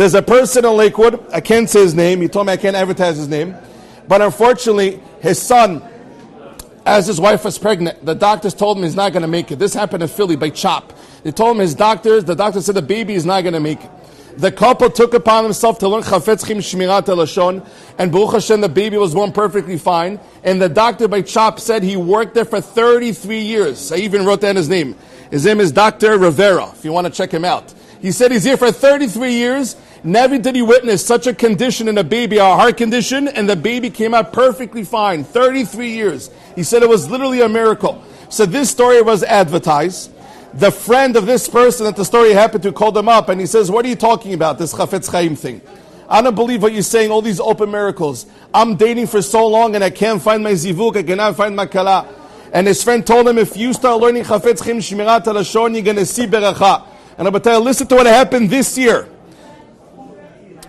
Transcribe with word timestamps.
There's 0.00 0.14
a 0.14 0.22
person 0.22 0.64
in 0.64 0.72
Lakewood, 0.72 1.22
I 1.30 1.42
can't 1.42 1.68
say 1.68 1.80
his 1.80 1.94
name, 1.94 2.22
he 2.22 2.28
told 2.28 2.46
me 2.46 2.54
I 2.54 2.56
can't 2.56 2.74
advertise 2.74 3.18
his 3.18 3.28
name, 3.28 3.54
but 4.08 4.22
unfortunately, 4.22 4.98
his 5.20 5.38
son, 5.38 5.82
as 6.86 7.06
his 7.06 7.20
wife 7.20 7.44
was 7.44 7.58
pregnant, 7.58 8.02
the 8.02 8.14
doctors 8.14 8.54
told 8.54 8.78
him 8.78 8.84
he's 8.84 8.96
not 8.96 9.12
going 9.12 9.20
to 9.20 9.28
make 9.28 9.52
it. 9.52 9.58
This 9.58 9.74
happened 9.74 10.02
in 10.02 10.08
Philly 10.08 10.36
by 10.36 10.48
CHOP. 10.48 10.94
They 11.22 11.32
told 11.32 11.56
him 11.56 11.60
his 11.60 11.74
doctors, 11.74 12.24
the 12.24 12.34
doctor 12.34 12.62
said 12.62 12.76
the 12.76 12.80
baby 12.80 13.12
is 13.12 13.26
not 13.26 13.42
going 13.42 13.52
to 13.52 13.60
make 13.60 13.84
it. 13.84 13.90
The 14.38 14.50
couple 14.50 14.88
took 14.88 15.12
upon 15.12 15.44
himself 15.44 15.78
to 15.80 15.88
learn 15.88 16.02
Chafetz 16.02 16.46
Chaim 16.46 16.60
Shmirat 16.60 17.04
Lashon, 17.04 17.68
and 17.98 18.10
Baruch 18.10 18.32
Hashem, 18.32 18.62
the 18.62 18.70
baby 18.70 18.96
was 18.96 19.12
born 19.12 19.32
perfectly 19.32 19.76
fine. 19.76 20.18
And 20.42 20.62
the 20.62 20.70
doctor 20.70 21.08
by 21.08 21.20
CHOP 21.20 21.60
said 21.60 21.82
he 21.82 21.98
worked 21.98 22.32
there 22.32 22.46
for 22.46 22.62
33 22.62 23.42
years. 23.42 23.92
I 23.92 23.96
even 23.96 24.24
wrote 24.24 24.40
down 24.40 24.56
his 24.56 24.70
name. 24.70 24.96
His 25.30 25.44
name 25.44 25.60
is 25.60 25.72
Dr. 25.72 26.16
Rivera, 26.16 26.70
if 26.70 26.86
you 26.86 26.92
want 26.92 27.06
to 27.06 27.12
check 27.12 27.30
him 27.30 27.44
out. 27.44 27.74
He 28.00 28.12
said 28.12 28.32
he's 28.32 28.44
here 28.44 28.56
for 28.56 28.72
33 28.72 29.32
years. 29.34 29.76
Never 30.02 30.38
did 30.38 30.54
he 30.54 30.62
witness 30.62 31.04
such 31.04 31.26
a 31.26 31.34
condition 31.34 31.86
in 31.86 31.98
a 31.98 32.04
baby, 32.04 32.38
a 32.38 32.44
heart 32.44 32.78
condition, 32.78 33.28
and 33.28 33.48
the 33.48 33.56
baby 33.56 33.90
came 33.90 34.14
out 34.14 34.32
perfectly 34.32 34.82
fine. 34.82 35.24
33 35.24 35.90
years. 35.90 36.30
He 36.54 36.62
said 36.62 36.82
it 36.82 36.88
was 36.88 37.10
literally 37.10 37.42
a 37.42 37.48
miracle. 37.48 38.02
So 38.30 38.46
this 38.46 38.70
story 38.70 39.02
was 39.02 39.22
advertised. 39.22 40.10
The 40.54 40.70
friend 40.70 41.16
of 41.16 41.26
this 41.26 41.48
person 41.48 41.84
that 41.84 41.96
the 41.96 42.04
story 42.04 42.32
happened 42.32 42.62
to 42.62 42.72
called 42.72 42.96
him 42.96 43.08
up 43.08 43.28
and 43.28 43.38
he 43.38 43.46
says, 43.46 43.70
What 43.70 43.84
are 43.84 43.88
you 43.88 43.96
talking 43.96 44.32
about, 44.32 44.58
this 44.58 44.72
Chafetz 44.72 45.10
Chaim 45.10 45.36
thing? 45.36 45.60
I 46.08 46.22
don't 46.22 46.34
believe 46.34 46.62
what 46.62 46.72
you're 46.72 46.82
saying, 46.82 47.10
all 47.10 47.22
these 47.22 47.38
open 47.38 47.70
miracles. 47.70 48.26
I'm 48.54 48.76
dating 48.76 49.06
for 49.06 49.22
so 49.22 49.46
long 49.46 49.74
and 49.74 49.84
I 49.84 49.90
can't 49.90 50.20
find 50.20 50.42
my 50.42 50.52
zivug, 50.52 50.96
I 50.96 51.02
cannot 51.02 51.36
find 51.36 51.54
my 51.54 51.66
kala. 51.66 52.08
And 52.52 52.66
his 52.66 52.82
friend 52.82 53.06
told 53.06 53.28
him, 53.28 53.38
if 53.38 53.56
you 53.56 53.72
start 53.72 54.00
learning 54.00 54.24
Chafetz 54.24 54.64
Chaim 54.64 54.78
Shmirat 54.78 55.24
Lashon, 55.24 55.74
you're 55.74 55.82
going 55.82 55.96
to 55.96 56.06
see 56.06 56.26
beracha. 56.26 56.86
And 57.18 57.28
you, 57.28 57.58
listen 57.58 57.86
to 57.88 57.94
what 57.96 58.06
happened 58.06 58.48
this 58.48 58.78
year. 58.78 59.08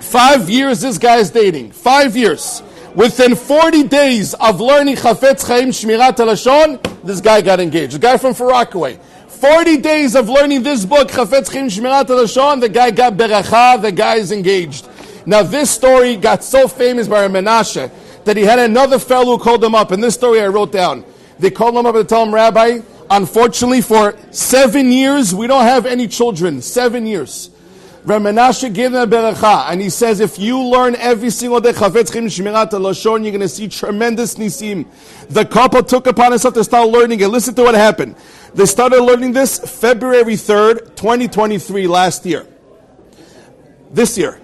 Five 0.00 0.48
years 0.48 0.80
this 0.80 0.98
guy 0.98 1.16
is 1.16 1.30
dating. 1.30 1.72
Five 1.72 2.16
years. 2.16 2.62
Within 2.94 3.36
40 3.36 3.84
days 3.84 4.34
of 4.34 4.60
learning 4.60 4.96
Chafetz 4.96 5.46
Chaim 5.46 5.68
Shmirat 5.68 6.16
Lashon, 6.16 7.02
this 7.04 7.20
guy 7.20 7.40
got 7.40 7.60
engaged. 7.60 7.94
The 7.94 7.98
guy 7.98 8.16
from 8.16 8.34
Rockaway. 8.34 8.98
40 9.28 9.76
days 9.76 10.16
of 10.16 10.28
learning 10.28 10.62
this 10.62 10.84
book, 10.84 11.08
Chafetz 11.08 11.52
Chaim 11.52 11.68
Shmirat 11.68 12.06
Lashon, 12.06 12.60
the 12.60 12.68
guy 12.68 12.90
got 12.90 13.14
beracha, 13.14 13.80
the 13.80 13.92
guy 13.92 14.16
is 14.16 14.32
engaged. 14.32 14.88
Now 15.26 15.42
this 15.42 15.70
story 15.70 16.16
got 16.16 16.42
so 16.42 16.66
famous 16.66 17.06
by 17.06 17.28
Menashe 17.28 17.90
that 18.24 18.36
he 18.36 18.42
had 18.42 18.58
another 18.58 18.98
fellow 18.98 19.36
who 19.36 19.42
called 19.42 19.62
him 19.62 19.74
up. 19.74 19.92
And 19.92 20.02
this 20.02 20.14
story 20.14 20.40
I 20.40 20.48
wrote 20.48 20.72
down. 20.72 21.04
They 21.38 21.50
called 21.50 21.76
him 21.76 21.86
up 21.86 21.94
and 21.94 22.08
told 22.08 22.28
him, 22.28 22.34
Rabbi, 22.34 22.80
unfortunately 23.10 23.80
for 23.82 24.16
seven 24.30 24.90
years, 24.90 25.34
we 25.34 25.46
don't 25.46 25.64
have 25.64 25.86
any 25.86 26.08
children. 26.08 26.60
Seven 26.62 27.06
years. 27.06 27.49
Beracha, 28.04 29.70
and 29.70 29.80
he 29.80 29.90
says, 29.90 30.20
if 30.20 30.38
you 30.38 30.62
learn 30.62 30.96
every 30.96 31.30
single 31.30 31.60
day 31.60 31.72
Chafetz 31.72 32.12
Chaim 32.12 32.26
Shmirat 32.26 32.72
you're 32.72 33.30
going 33.30 33.40
to 33.40 33.48
see 33.48 33.68
tremendous 33.68 34.36
nisim. 34.36 34.86
The 35.28 35.44
couple 35.44 35.82
took 35.82 36.06
upon 36.06 36.32
itself 36.32 36.54
to 36.54 36.64
start 36.64 36.88
learning 36.88 37.20
it. 37.20 37.28
Listen 37.28 37.54
to 37.56 37.62
what 37.62 37.74
happened. 37.74 38.16
They 38.54 38.66
started 38.66 39.02
learning 39.02 39.32
this 39.32 39.58
February 39.58 40.34
3rd, 40.34 40.96
2023, 40.96 41.86
last 41.86 42.24
year. 42.26 42.46
This 43.90 44.16
year. 44.16 44.40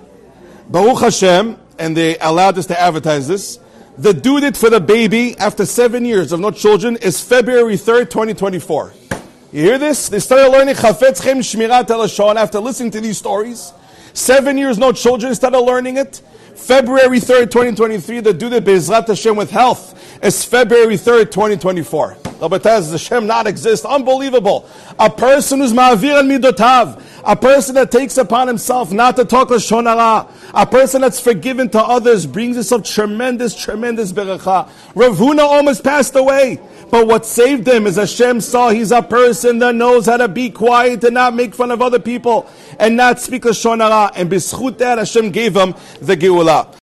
Baruch 0.69 1.01
Hashem, 1.01 1.59
and 1.79 1.97
they 1.97 2.19
allowed 2.19 2.59
us 2.59 2.67
to 2.67 2.81
advertise 2.81 3.27
this. 3.29 3.59
The 3.99 4.13
due 4.13 4.41
date 4.41 4.57
for 4.57 4.69
the 4.69 4.81
baby 4.81 5.39
after 5.39 5.65
seven 5.65 6.05
years 6.05 6.33
of 6.33 6.41
no 6.41 6.51
children 6.51 6.97
is 6.97 7.21
February 7.21 7.77
3rd, 7.77 8.11
2024. 8.11 9.06
You 9.57 9.63
hear 9.63 9.79
this? 9.79 10.11
They 10.11 10.19
started 10.19 10.51
learning 10.51 10.75
Chafetz 10.75 11.25
Chaim 11.25 11.39
Shmirat 11.39 11.87
Lashon 11.87 12.37
after 12.37 12.61
listening 12.61 12.91
to 12.91 13.01
these 13.01 13.17
stories. 13.17 13.73
Seven 14.13 14.59
years, 14.59 14.77
no 14.77 14.93
children, 14.93 15.35
started 15.35 15.61
learning 15.61 15.97
it. 15.97 16.21
February 16.55 17.21
3rd, 17.21 17.51
2023, 17.51 18.21
the 18.21 18.35
due 18.35 18.51
date 18.51 18.65
Bezrat 18.65 19.09
Hashem 19.09 19.35
with 19.35 19.51
health 19.51 19.99
is 20.23 20.45
February 20.45 20.97
3rd, 20.97 21.31
2024. 21.31 22.19
Does 22.39 22.91
Hashem 22.91 23.27
not 23.27 23.47
exist? 23.47 23.87
Unbelievable. 23.87 24.69
A 24.99 25.09
person 25.09 25.61
who's 25.61 25.73
ma'avir 25.73 26.21
and 26.21 26.31
midotav. 26.31 27.03
A 27.25 27.35
person 27.35 27.75
that 27.77 27.91
takes 27.91 28.19
upon 28.19 28.47
himself 28.49 28.93
not 28.93 29.17
to 29.17 29.25
talk 29.25 29.49
Lashon 29.49 29.85
Hara. 29.85 30.29
A 30.53 30.67
person 30.67 31.01
that's 31.01 31.19
forgiven 31.19 31.71
to 31.71 31.81
others 31.83 32.27
brings 32.27 32.57
himself 32.57 32.85
tremendous, 32.85 33.55
tremendous 33.57 34.13
beracha. 34.13 34.69
Rav 34.95 35.17
Huna 35.17 35.41
almost 35.41 35.83
passed 35.83 36.15
away. 36.15 36.61
But 36.91 37.07
what 37.07 37.27
saved 37.27 37.67
him 37.67 37.87
is 37.87 37.97
Hashem 37.97 38.41
saw 38.41 38.71
he's 38.71 38.93
a 38.93 39.03
person 39.03 39.59
that 39.59 39.75
knows 39.75 40.07
how 40.07 40.19
to 40.19 40.29
be 40.29 40.51
quiet 40.51 41.03
and 41.05 41.15
not 41.15 41.35
make 41.35 41.55
fun 41.55 41.71
of 41.71 41.83
other 41.83 41.99
people 41.99 42.49
and 42.79 42.97
not 42.97 43.21
speak 43.21 43.43
Lashon 43.43 43.81
Hara. 43.81 44.13
And 44.15 44.31
b'schut 44.31 44.79
that 44.79 44.99
Hashem 44.99 45.31
gave 45.31 45.57
him 45.57 45.75
the 46.01 46.17
Geulah. 46.17 46.77